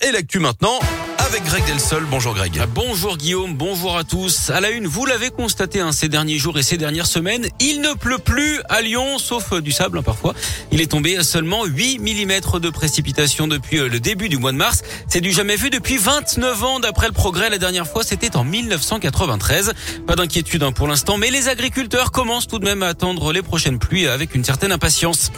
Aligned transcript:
et 0.00 0.12
l'actu 0.12 0.38
maintenant 0.38 0.78
avec 1.18 1.44
Greg 1.44 1.64
Delsol. 1.66 2.04
Bonjour 2.08 2.34
Greg. 2.34 2.56
Ah, 2.62 2.66
bonjour 2.66 3.16
Guillaume, 3.16 3.54
bonjour 3.56 3.98
à 3.98 4.04
tous. 4.04 4.50
À 4.50 4.60
la 4.60 4.70
une, 4.70 4.86
vous 4.86 5.04
l'avez 5.06 5.30
constaté 5.30 5.80
hein, 5.80 5.90
ces 5.90 6.08
derniers 6.08 6.38
jours 6.38 6.56
et 6.56 6.62
ces 6.62 6.76
dernières 6.76 7.06
semaines, 7.06 7.48
il 7.58 7.80
ne 7.80 7.92
pleut 7.94 8.18
plus 8.18 8.60
à 8.68 8.80
Lyon, 8.80 9.18
sauf 9.18 9.52
euh, 9.52 9.60
du 9.60 9.72
sable 9.72 9.98
hein, 9.98 10.02
parfois. 10.02 10.34
Il 10.70 10.80
est 10.80 10.86
tombé 10.92 11.16
à 11.16 11.24
seulement 11.24 11.64
8 11.64 11.98
mm 11.98 12.60
de 12.60 12.70
précipitation 12.70 13.48
depuis 13.48 13.78
euh, 13.78 13.88
le 13.88 13.98
début 13.98 14.28
du 14.28 14.38
mois 14.38 14.52
de 14.52 14.56
mars. 14.56 14.82
C'est 15.08 15.20
du 15.20 15.32
jamais 15.32 15.56
vu 15.56 15.68
depuis 15.68 15.98
29 15.98 16.64
ans 16.64 16.78
d'après 16.78 17.08
le 17.08 17.12
progrès. 17.12 17.50
La 17.50 17.58
dernière 17.58 17.88
fois, 17.88 18.04
c'était 18.04 18.36
en 18.36 18.44
1993. 18.44 19.72
Pas 20.06 20.14
d'inquiétude 20.14 20.62
hein, 20.62 20.70
pour 20.70 20.86
l'instant, 20.86 21.18
mais 21.18 21.30
les 21.30 21.48
agriculteurs 21.48 22.12
commencent 22.12 22.46
tout 22.46 22.60
de 22.60 22.64
même 22.64 22.84
à 22.84 22.88
attendre 22.88 23.32
les 23.32 23.42
prochaines 23.42 23.80
pluies 23.80 24.06
avec 24.06 24.36
une 24.36 24.44
certaine 24.44 24.70
impatience. 24.70 25.32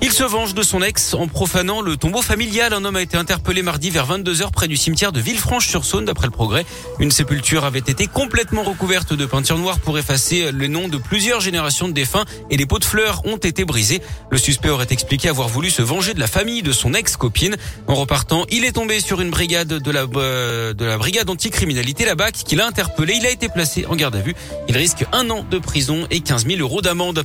Il 0.00 0.12
se 0.12 0.22
venge 0.22 0.54
de 0.54 0.62
son 0.62 0.80
ex 0.80 1.14
en 1.14 1.26
profanant 1.26 1.80
le 1.80 1.96
tombeau 1.96 2.22
familial. 2.22 2.72
Un 2.72 2.84
homme 2.84 2.94
a 2.94 3.02
été 3.02 3.16
interpellé 3.16 3.62
mardi 3.62 3.90
vers 3.90 4.06
22h 4.06 4.52
près 4.52 4.68
du 4.68 4.76
cimetière 4.76 5.10
de 5.10 5.18
Villefranche-sur-Saône 5.18 6.04
d'après 6.04 6.28
le 6.28 6.30
progrès. 6.30 6.64
Une 7.00 7.10
sépulture 7.10 7.64
avait 7.64 7.80
été 7.80 8.06
complètement 8.06 8.62
recouverte 8.62 9.12
de 9.12 9.26
peinture 9.26 9.58
noire 9.58 9.80
pour 9.80 9.98
effacer 9.98 10.52
les 10.52 10.68
noms 10.68 10.86
de 10.86 10.98
plusieurs 10.98 11.40
générations 11.40 11.88
de 11.88 11.94
défunts 11.94 12.24
et 12.48 12.56
les 12.56 12.64
pots 12.64 12.78
de 12.78 12.84
fleurs 12.84 13.22
ont 13.26 13.38
été 13.38 13.64
brisés. 13.64 14.00
Le 14.30 14.38
suspect 14.38 14.68
aurait 14.68 14.86
expliqué 14.90 15.28
avoir 15.28 15.48
voulu 15.48 15.68
se 15.68 15.82
venger 15.82 16.14
de 16.14 16.20
la 16.20 16.28
famille 16.28 16.62
de 16.62 16.70
son 16.70 16.94
ex-copine. 16.94 17.56
En 17.88 17.96
repartant, 17.96 18.46
il 18.50 18.64
est 18.64 18.72
tombé 18.72 19.00
sur 19.00 19.20
une 19.20 19.30
brigade 19.30 19.66
de 19.66 19.90
la, 19.90 20.06
euh, 20.14 20.74
brigade 20.96 21.28
anticriminalité, 21.28 22.04
la 22.04 22.14
BAC, 22.14 22.34
qui 22.34 22.54
l'a 22.54 22.68
interpellé. 22.68 23.14
Il 23.16 23.26
a 23.26 23.30
été 23.30 23.48
placé 23.48 23.84
en 23.86 23.96
garde 23.96 24.14
à 24.14 24.20
vue. 24.20 24.36
Il 24.68 24.76
risque 24.76 25.04
un 25.10 25.28
an 25.30 25.44
de 25.50 25.58
prison 25.58 26.06
et 26.12 26.20
15 26.20 26.46
000 26.46 26.60
euros 26.60 26.82
d'amende. 26.82 27.24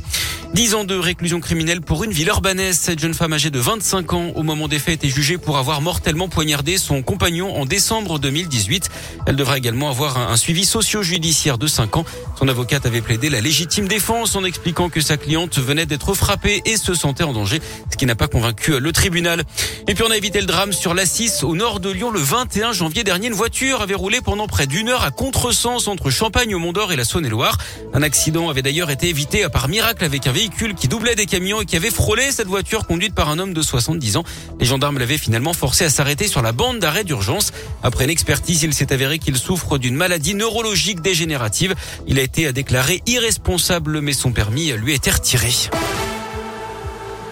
10 0.55 0.75
ans 0.75 0.83
de 0.83 0.95
réclusion 0.95 1.39
criminelle 1.39 1.81
pour 1.81 2.03
une 2.03 2.11
ville 2.11 2.27
urbanaise. 2.27 2.62
Cette 2.71 2.99
jeune 2.99 3.13
femme 3.13 3.33
âgée 3.33 3.49
de 3.49 3.59
25 3.59 4.13
ans 4.13 4.31
au 4.35 4.43
moment 4.43 4.67
des 4.69 4.79
faits 4.79 4.95
était 4.95 5.09
jugée 5.09 5.37
pour 5.37 5.57
avoir 5.57 5.81
mortellement 5.81 6.29
poignardé 6.29 6.77
son 6.77 7.01
compagnon 7.01 7.55
en 7.55 7.65
décembre 7.65 8.19
2018. 8.19 8.89
Elle 9.25 9.35
devrait 9.35 9.57
également 9.57 9.89
avoir 9.89 10.17
un, 10.17 10.37
suivi 10.37 10.63
socio-judiciaire 10.63 11.57
de 11.57 11.67
5 11.67 11.97
ans. 11.97 12.05
Son 12.39 12.47
avocate 12.47 12.85
avait 12.85 13.01
plaidé 13.01 13.29
la 13.29 13.41
légitime 13.41 13.87
défense 13.87 14.35
en 14.35 14.45
expliquant 14.45 14.89
que 14.89 15.01
sa 15.01 15.17
cliente 15.17 15.59
venait 15.59 15.85
d'être 15.85 16.13
frappée 16.13 16.61
et 16.65 16.77
se 16.77 16.93
sentait 16.93 17.23
en 17.23 17.33
danger, 17.33 17.59
ce 17.91 17.97
qui 17.97 18.05
n'a 18.05 18.15
pas 18.15 18.27
convaincu 18.27 18.79
le 18.79 18.91
tribunal. 18.93 19.43
Et 19.87 19.93
puis 19.93 20.03
on 20.07 20.11
a 20.11 20.17
évité 20.17 20.39
le 20.39 20.47
drame 20.47 20.71
sur 20.71 20.93
la 20.93 21.05
6 21.05 21.43
au 21.43 21.55
nord 21.55 21.79
de 21.79 21.89
Lyon 21.89 22.11
le 22.11 22.19
21 22.19 22.71
janvier 22.71 23.03
dernier. 23.03 23.27
Une 23.27 23.33
voiture 23.33 23.81
avait 23.81 23.93
roulé 23.93 24.21
pendant 24.21 24.47
près 24.47 24.67
d'une 24.67 24.89
heure 24.89 25.03
à 25.03 25.11
contresens 25.11 25.87
entre 25.87 26.09
Champagne 26.09 26.55
au 26.55 26.59
Mont-d'Or 26.59 26.91
et 26.91 26.95
la 26.95 27.03
Saône-et-Loire. 27.03 27.57
Un 27.93 28.03
accident 28.03 28.49
avait 28.49 28.61
d'ailleurs 28.61 28.89
été 28.89 29.09
évité 29.09 29.47
par 29.51 29.67
miracle 29.67 30.05
avec 30.05 30.27
un 30.27 30.31
véhicule 30.31 30.75
qui 30.75 30.87
doublait 30.87 31.15
des 31.15 31.25
camions 31.25 31.61
et 31.61 31.65
qui 31.65 31.75
avait 31.75 31.91
frôlé 31.91 32.31
cette 32.31 32.47
voiture 32.47 32.52
conduite 32.87 33.15
par 33.15 33.29
un 33.29 33.39
homme 33.39 33.53
de 33.53 33.61
70 33.61 34.17
ans. 34.17 34.23
Les 34.59 34.65
gendarmes 34.65 34.99
l'avaient 34.99 35.17
finalement 35.17 35.53
forcé 35.53 35.85
à 35.85 35.89
s'arrêter 35.89 36.27
sur 36.27 36.41
la 36.41 36.51
bande 36.51 36.79
d'arrêt 36.79 37.03
d'urgence. 37.03 37.51
Après 37.81 38.05
l'expertise, 38.05 38.63
il 38.63 38.73
s'est 38.73 38.93
avéré 38.93 39.19
qu'il 39.19 39.37
souffre 39.37 39.77
d'une 39.77 39.95
maladie 39.95 40.35
neurologique 40.35 41.01
dégénérative. 41.01 41.75
Il 42.07 42.19
a 42.19 42.21
été 42.21 42.51
déclaré 42.53 43.01
irresponsable, 43.07 44.01
mais 44.01 44.13
son 44.13 44.31
permis 44.31 44.71
lui 44.73 44.91
a 44.91 44.95
été 44.95 45.09
retiré. 45.11 45.49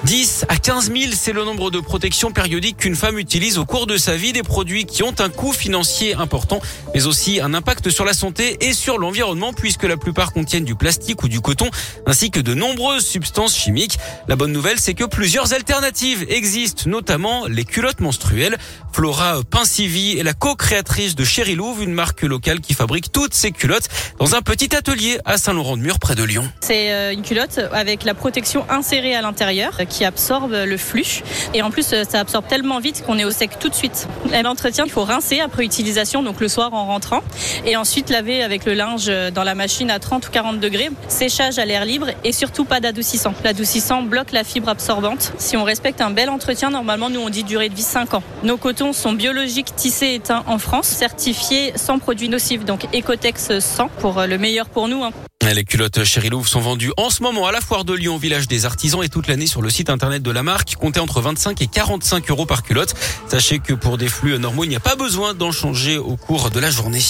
10 0.06 0.46
à 0.50 0.58
15 0.58 0.92
000, 0.92 1.12
c'est 1.14 1.32
le 1.32 1.46
nombre 1.46 1.70
de 1.70 1.80
protections 1.80 2.32
périodiques 2.32 2.78
qu'une 2.78 2.96
femme 2.96 3.20
utilise 3.20 3.60
au 3.60 3.66
cours 3.66 3.86
de 3.86 3.98
sa 3.98 4.16
vie, 4.16 4.34
des 4.34 4.42
produits 4.42 4.86
qui 4.86 5.04
ont 5.04 5.14
un 5.20 5.30
coût 5.30 5.54
financier 5.54 6.16
important, 6.16 6.60
mais 6.96 7.06
aussi 7.06 7.40
un 7.40 7.54
impact 7.54 7.92
sur 7.92 8.04
la 8.04 8.14
santé 8.14 8.58
et 8.62 8.74
sur 8.74 8.98
l'environnement, 8.98 9.54
puisque 9.54 9.84
la 9.84 9.98
plupart 9.98 10.34
contiennent 10.34 10.66
du 10.66 10.74
plastique 10.74 11.22
ou 11.22 11.28
du 11.28 11.40
coton, 11.40 11.70
ainsi 12.08 12.32
que 12.32 12.40
de 12.40 12.56
nombreuses 12.56 13.06
substances 13.06 13.56
chimiques. 13.56 14.00
La 14.28 14.36
bonne 14.36 14.52
nouvelle, 14.52 14.80
c'est 14.80 14.96
que 14.96 15.04
plusieurs 15.04 15.54
alternatives 15.54 16.26
existent, 16.30 16.90
notamment 16.90 17.46
les 17.46 17.64
culottes 17.64 18.00
menstruelles. 18.00 18.58
Flora 18.92 19.42
Pincivi 19.50 20.18
est 20.18 20.24
la 20.24 20.34
co-créatrice 20.34 21.14
de 21.14 21.24
Chéri 21.24 21.54
Louve, 21.54 21.84
une 21.84 21.94
marque 21.94 22.24
locale 22.24 22.60
qui 22.60 22.74
fabrique 22.74 23.12
toutes 23.12 23.36
ces 23.36 23.52
culottes 23.52 23.88
dans 24.18 24.34
un 24.34 24.42
petit 24.42 24.76
atelier 24.76 25.20
à 25.26 25.38
Saint-Laurent-de-Mur, 25.38 26.00
près 26.00 26.16
de 26.16 26.24
Lyon. 26.24 26.50
C'est 26.62 26.92
euh, 26.92 27.14
une 27.14 27.22
culotte 27.22 27.60
avec 27.72 28.04
la 28.04 28.16
protection 28.16 28.66
insérée 28.68 29.16
à 29.16 29.22
l'intérieur 29.22 29.80
qui 29.92 30.06
absorbe 30.06 30.54
le 30.54 30.78
flux. 30.78 31.22
Et 31.54 31.62
en 31.62 31.70
plus, 31.70 31.94
ça 32.10 32.20
absorbe 32.20 32.48
tellement 32.48 32.80
vite 32.80 33.04
qu'on 33.06 33.18
est 33.18 33.26
au 33.26 33.32
sec 33.32 33.60
tout 33.60 33.70
de 33.70 33.76
suite. 33.76 34.08
L'entretien, 34.44 34.86
il 34.86 34.92
faut 34.92 35.04
rincer 35.04 35.40
après 35.42 35.64
utilisation, 35.64 36.24
donc 36.24 36.40
le 36.40 36.48
soir 36.48 36.74
en 36.74 36.86
rentrant. 36.86 37.22
Et 37.66 37.76
ensuite 37.76 38.10
laver 38.10 38.42
avec 38.42 38.66
le 38.66 38.74
linge 38.74 39.12
dans 39.34 39.44
la 39.44 39.56
machine 39.56 39.92
à 39.92 40.00
30 40.00 40.28
ou 40.28 40.32
40 40.32 40.60
degrés. 40.60 40.90
Séchage 41.08 41.60
à 41.60 41.66
l'air 41.66 41.86
libre 41.86 42.08
et 42.24 42.32
surtout 42.32 42.66
pas 42.66 42.80
d'adoucissant. 42.80 43.34
L'adoucissant 43.44 44.02
bloque 44.02 44.32
la 44.32 44.44
fibre 44.44 44.70
absorbante. 44.70 45.34
Si 45.38 45.58
on 45.58 45.64
respecte 45.64 46.02
un 46.02 46.12
bel 46.12 46.30
entretien, 46.30 46.70
normalement, 46.70 47.10
nous 47.10 47.20
on 47.20 47.30
dit 47.30 47.44
durée 47.44 47.70
de 47.70 47.76
vie 47.76 47.82
5 47.82 48.14
ans. 48.14 48.24
Nos 48.44 48.58
cotons 48.58 48.94
sont 48.94 49.14
biologiques, 49.14 49.76
tissés 49.76 50.14
et 50.16 50.20
teints 50.20 50.44
en 50.48 50.58
France, 50.58 50.88
certifiés 50.88 51.74
sans 51.76 52.00
produits 52.00 52.30
nocifs, 52.30 52.66
donc 52.66 52.86
Ecotex 52.94 53.60
100 53.60 53.90
pour 54.00 54.22
le 54.22 54.38
meilleur 54.38 54.70
pour 54.70 54.88
nous. 54.88 55.04
Hein. 55.04 55.12
Les 55.44 55.66
culottes 55.66 56.04
Chérilouvre 56.04 56.48
sont 56.48 56.62
vendues 56.62 56.94
en 56.98 57.10
ce 57.10 57.24
moment 57.24 57.46
à 57.46 57.52
la 57.52 57.62
foire 57.62 57.84
de 57.84 57.94
Lyon, 57.94 58.18
village 58.18 58.48
des 58.48 58.66
artisans, 58.66 59.04
et 59.04 59.10
toute 59.10 59.28
l'année 59.28 59.48
sur 59.48 59.62
le 59.62 59.70
site 59.70 59.90
internet 59.90 60.24
de 60.24 60.32
la 60.32 60.44
marque. 60.44 60.76
Comptez 60.76 61.00
entre 61.00 61.20
25 61.20 61.62
et 61.62 61.68
45 61.68 62.30
euros 62.30 62.46
par 62.46 62.64
culotte. 62.64 62.94
Sachez 63.28 63.60
que 63.60 63.74
pour 63.74 63.98
des 63.98 64.08
flux 64.08 64.38
normaux, 64.40 64.64
il 64.64 64.70
n'y 64.70 64.76
a 64.76 64.80
pas 64.80 64.96
besoin 64.96 65.34
d'en 65.34 65.52
changer 65.52 65.98
au 65.98 66.16
cours 66.16 66.52
de 66.52 66.60
la 66.60 66.70
journée. 66.70 67.02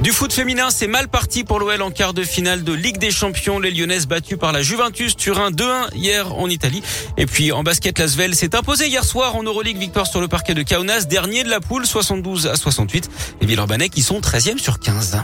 Du 0.00 0.10
foot 0.10 0.32
féminin, 0.32 0.70
c'est 0.70 0.88
mal 0.88 1.06
parti 1.06 1.44
pour 1.44 1.60
l'OL 1.60 1.80
en 1.80 1.92
quart 1.92 2.12
de 2.12 2.24
finale 2.24 2.64
de 2.64 2.72
Ligue 2.72 2.98
des 2.98 3.12
Champions. 3.12 3.60
Les 3.60 3.70
Lyonnaises 3.70 4.08
battues 4.08 4.36
par 4.36 4.50
la 4.50 4.60
Juventus 4.60 5.14
Turin 5.14 5.52
2-1 5.52 5.94
hier 5.94 6.34
en 6.34 6.48
Italie. 6.48 6.82
Et 7.16 7.26
puis 7.26 7.52
en 7.52 7.62
basket, 7.62 8.00
l'Asvel 8.00 8.34
s'est 8.34 8.56
imposé 8.56 8.88
hier 8.88 9.04
soir 9.04 9.36
en 9.36 9.44
Euroleague 9.44 9.78
victoire 9.78 10.08
sur 10.08 10.20
le 10.20 10.26
parquet 10.26 10.54
de 10.54 10.62
Kaunas, 10.62 11.04
dernier 11.04 11.44
de 11.44 11.50
la 11.50 11.60
poule 11.60 11.86
72 11.86 12.48
à 12.48 12.56
68. 12.56 13.10
Les 13.40 13.46
Villeurbanais 13.46 13.90
qui 13.90 14.02
sont 14.02 14.18
13e 14.18 14.58
sur 14.58 14.80
15. 14.80 15.18